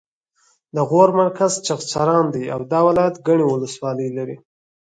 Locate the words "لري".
4.17-4.35